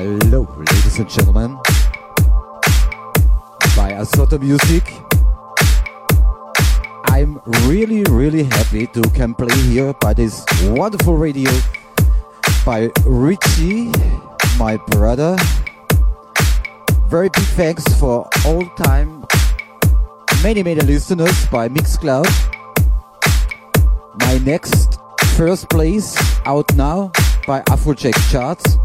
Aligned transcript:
Hello, 0.00 0.48
ladies 0.56 0.98
and 0.98 1.10
gentlemen. 1.10 1.56
By 3.76 3.92
Asota 4.00 4.40
Music. 4.40 4.82
I'm 7.04 7.38
really, 7.68 8.02
really 8.08 8.44
happy 8.44 8.86
to 8.96 9.02
can 9.12 9.34
play 9.34 9.54
here 9.68 9.92
by 10.00 10.14
this 10.14 10.46
wonderful 10.72 11.16
radio 11.18 11.50
by 12.64 12.88
Richie, 13.04 13.92
my 14.56 14.78
brother. 14.88 15.36
Very 17.12 17.28
big 17.28 17.44
thanks 17.60 17.84
for 18.00 18.26
all 18.46 18.64
time 18.80 19.26
many, 20.42 20.62
many 20.62 20.80
listeners 20.80 21.44
by 21.52 21.68
Mixcloud. 21.68 22.24
My 24.16 24.38
next 24.38 24.98
first 25.36 25.68
place 25.68 26.16
out 26.46 26.74
now 26.74 27.12
by 27.46 27.60
Afrojack 27.68 28.16
Charts. 28.32 28.78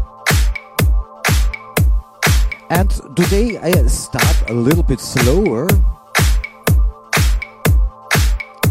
And 2.68 2.90
today 3.14 3.58
I 3.58 3.70
start 3.86 4.50
a 4.50 4.52
little 4.52 4.82
bit 4.82 4.98
slower. 4.98 5.68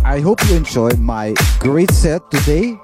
I 0.04 0.20
hope 0.20 0.40
you 0.50 0.56
enjoy 0.56 0.90
my 1.00 1.34
great 1.60 1.92
set 1.92 2.30
today 2.30 2.78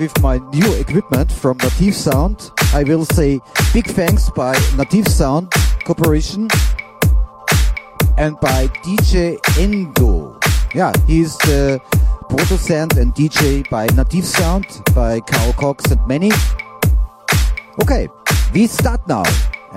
with 0.00 0.20
my 0.20 0.38
new 0.52 0.72
equipment 0.74 1.30
from 1.30 1.58
Native 1.58 1.94
Sound. 1.94 2.50
I 2.74 2.82
will 2.82 3.04
say 3.04 3.40
big 3.72 3.86
thanks 3.86 4.28
by 4.30 4.58
Native 4.76 5.06
Sound 5.06 5.52
Corporation 5.84 6.48
and 8.18 8.38
by 8.40 8.66
DJ 8.82 9.38
Endo. 9.58 10.40
Yeah, 10.74 10.92
he's 11.06 11.38
the 11.38 11.80
producer 12.28 12.88
and 12.98 13.14
DJ 13.14 13.68
by 13.70 13.86
Native 13.94 14.24
Sound, 14.24 14.66
by 14.92 15.20
Carl 15.20 15.52
Cox 15.52 15.92
and 15.92 16.04
many. 16.08 16.32
Okay, 17.80 18.08
we 18.52 18.66
start 18.66 19.06
now. 19.06 19.22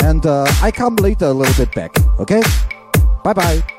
And 0.03 0.25
uh, 0.25 0.45
I 0.61 0.71
come 0.71 0.95
later 0.95 1.25
a 1.25 1.33
little 1.33 1.65
bit 1.65 1.73
back. 1.75 1.91
Okay? 2.19 2.41
Bye 3.23 3.33
bye. 3.33 3.78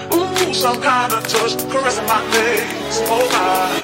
some 0.53 0.81
kind 0.81 1.13
of 1.13 1.23
touch 1.27 1.57
caressing 1.69 2.05
my 2.05 2.21
legs. 2.31 2.99
Oh 3.05 3.29
my. 3.31 3.80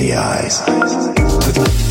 the 0.00 0.14
eyes. 0.14 1.89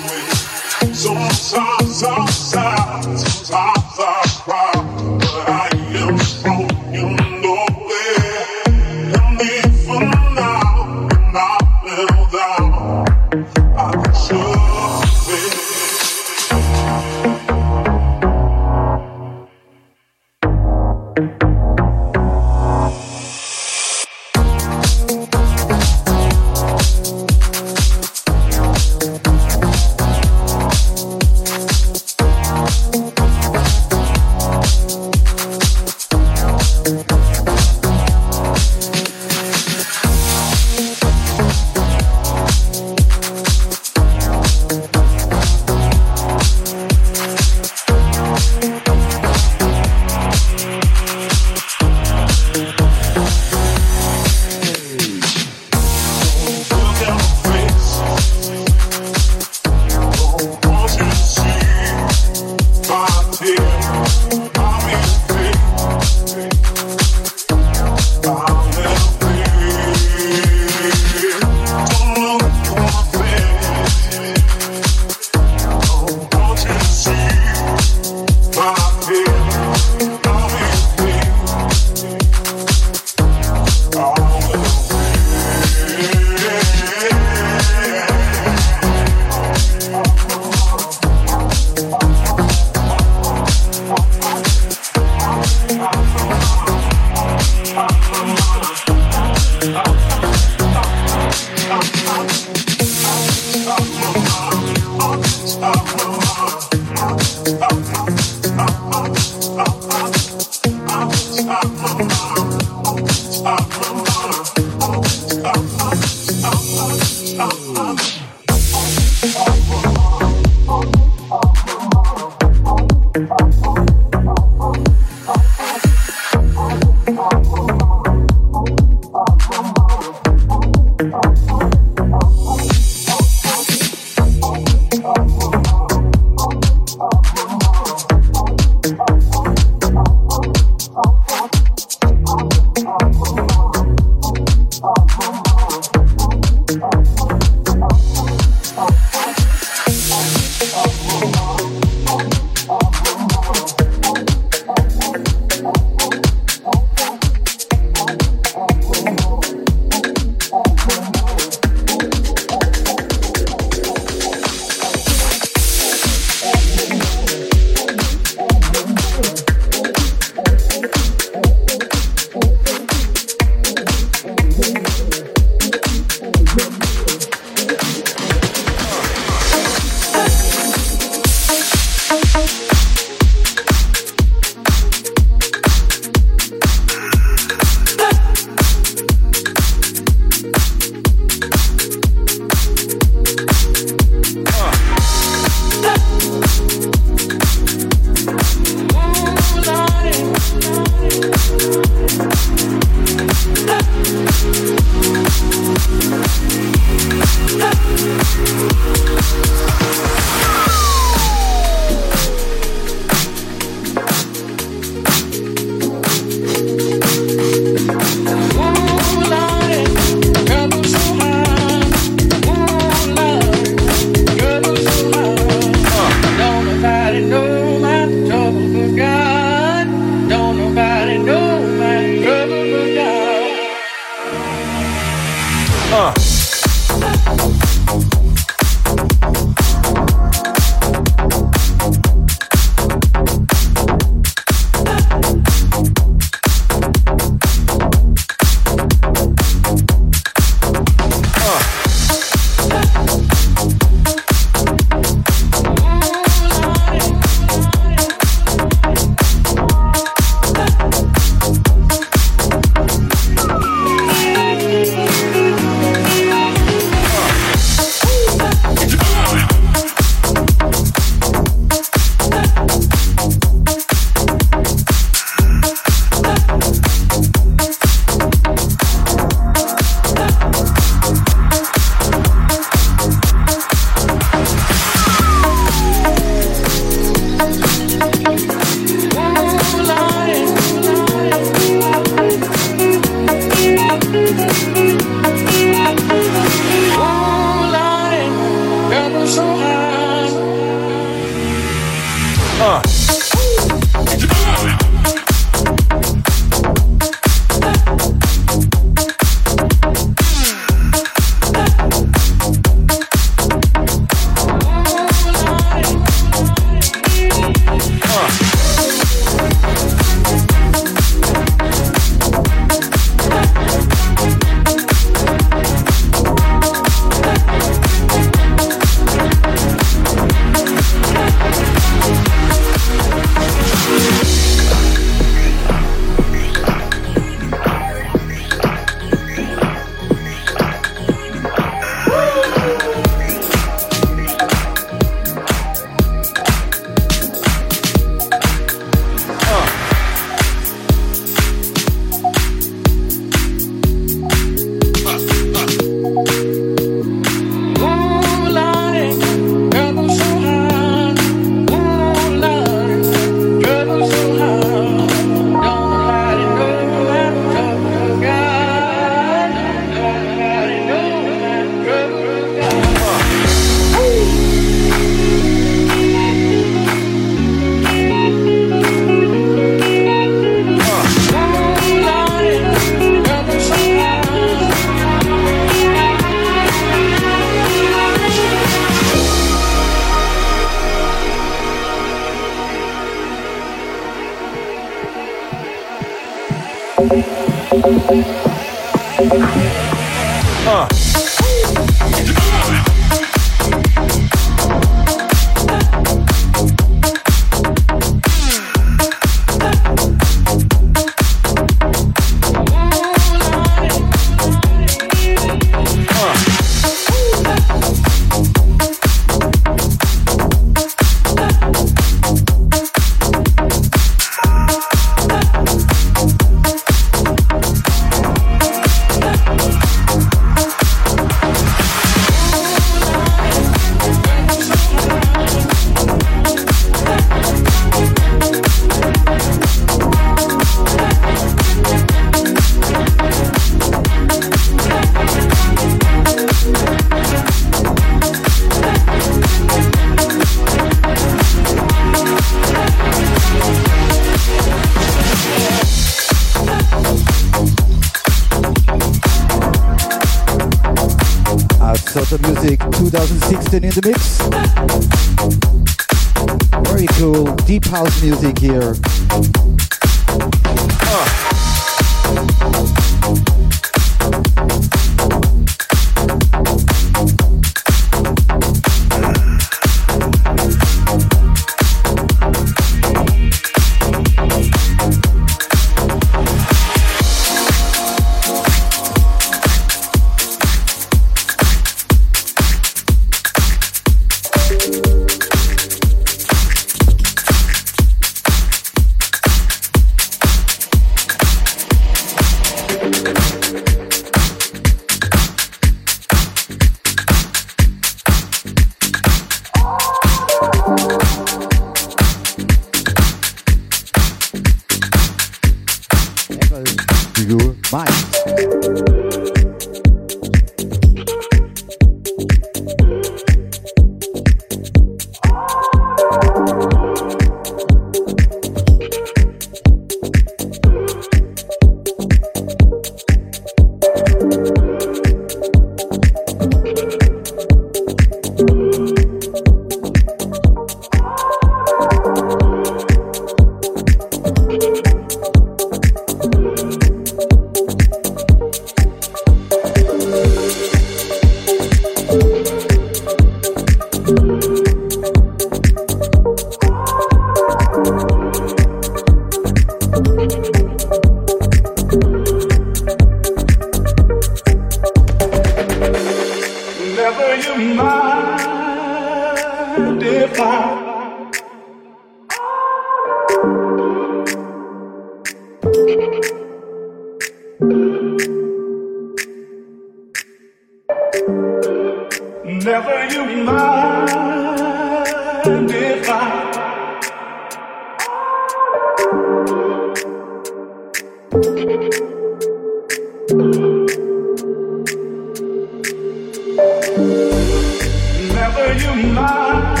were 598.82 598.94
you 598.94 599.14
mind 599.32 600.00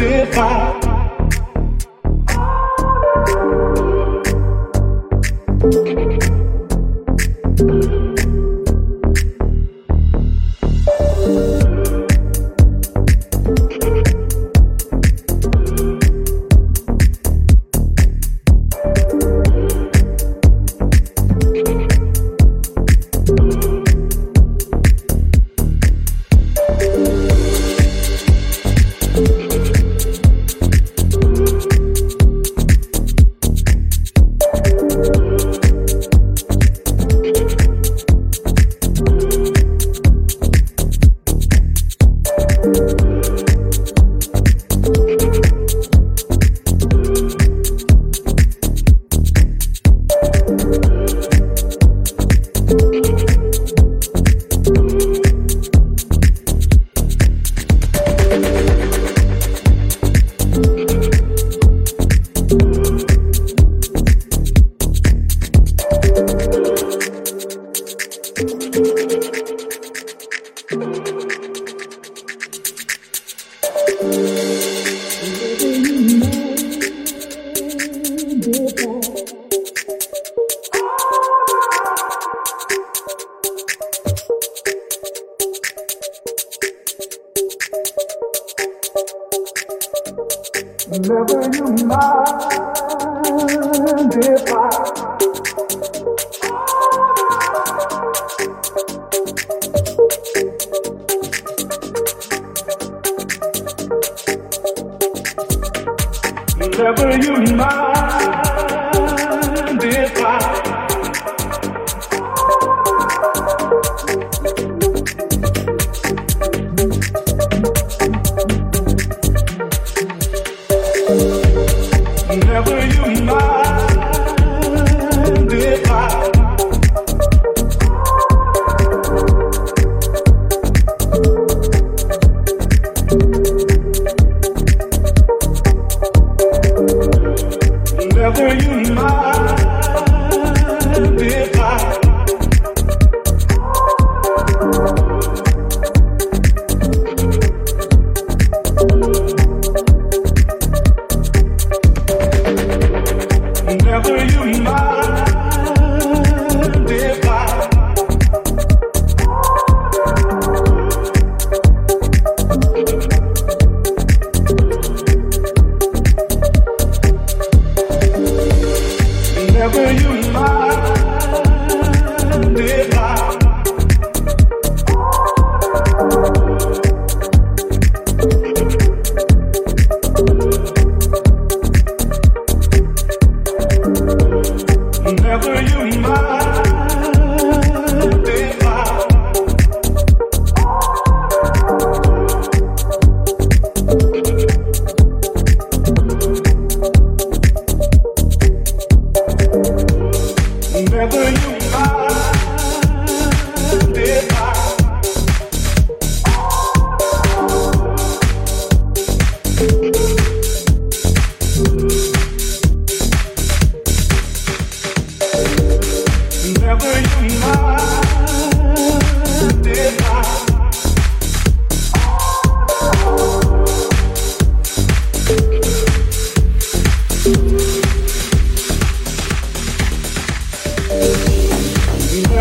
if 0.00 0.36
I 0.36 0.81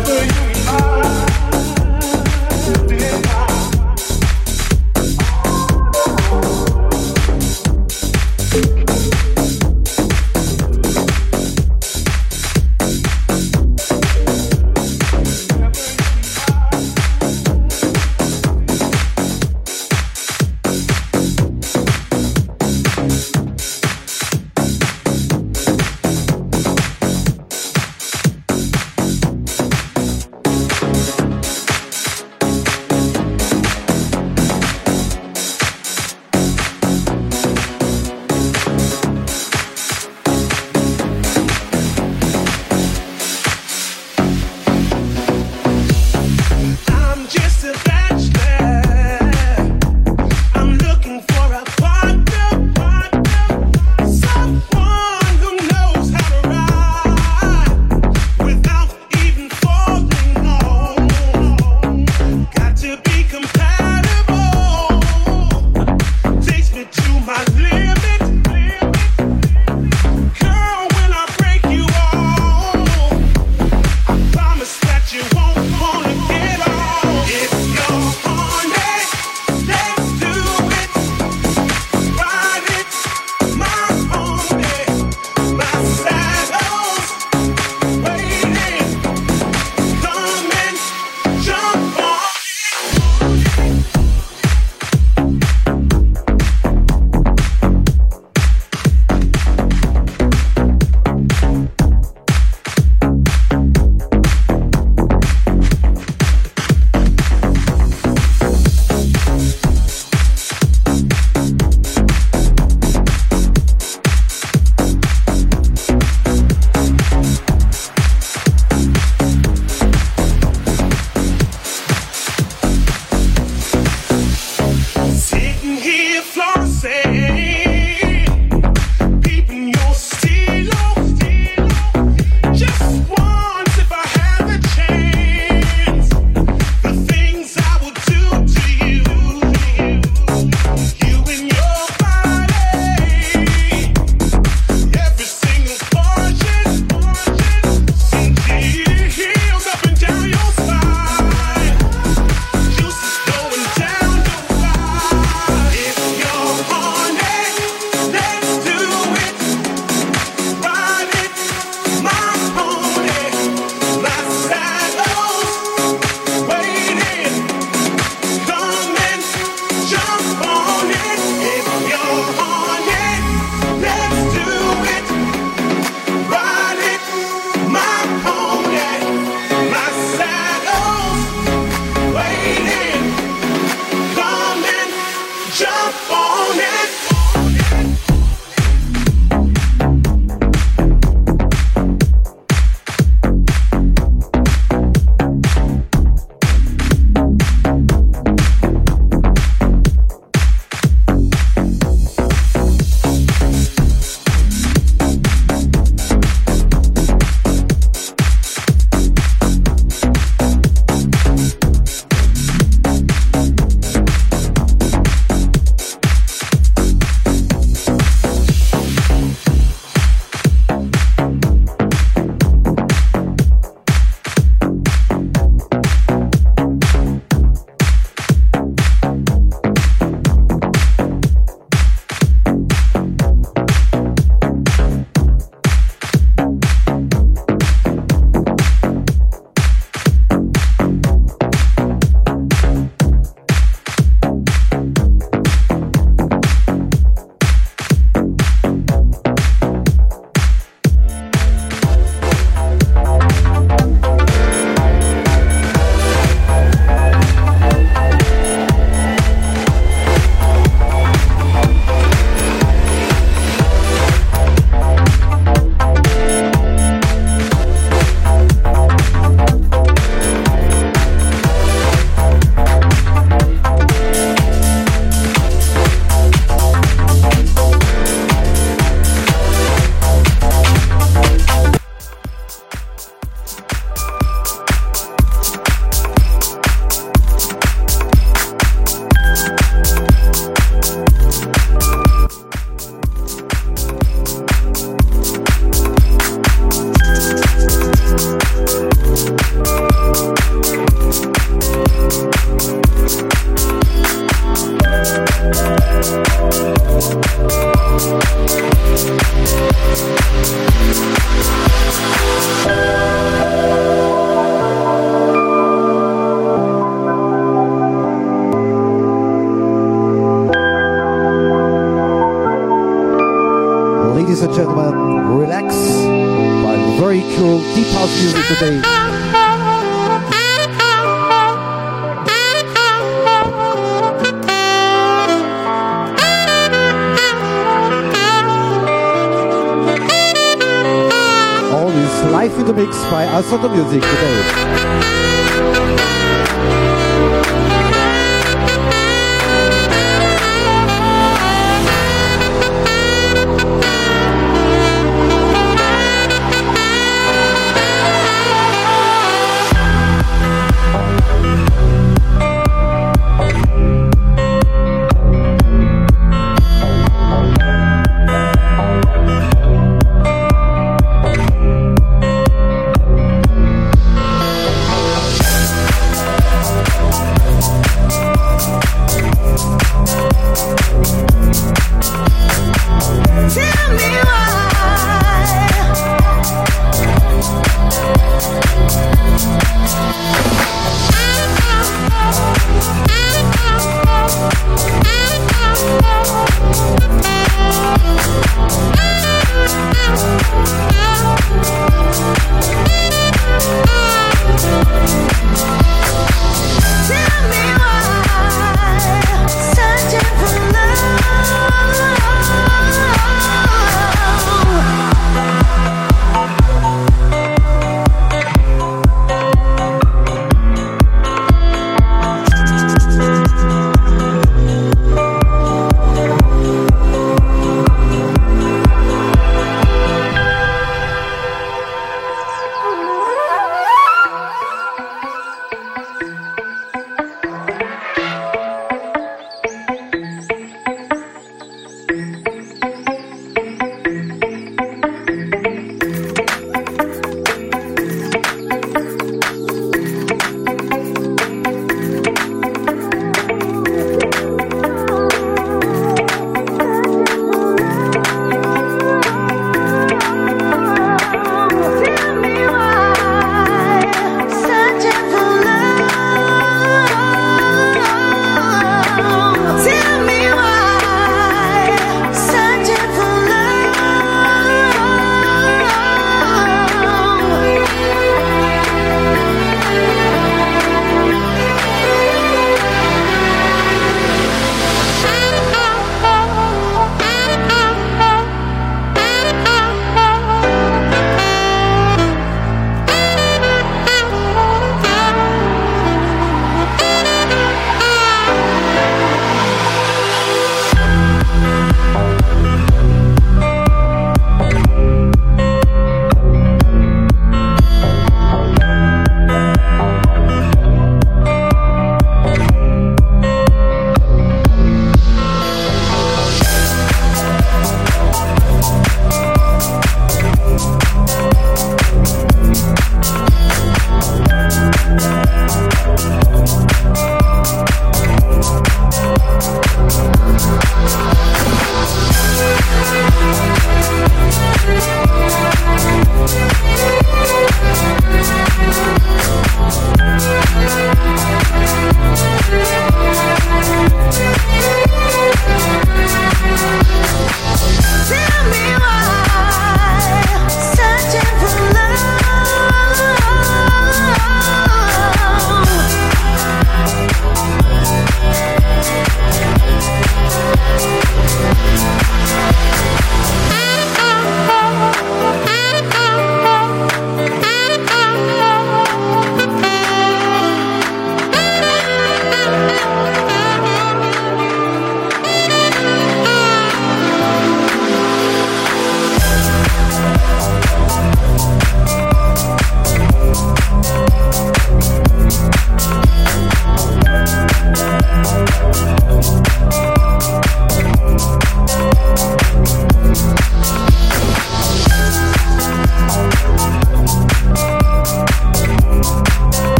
together 0.00 0.24
you 0.24 0.30
and 0.30 0.68
I. 0.68 1.37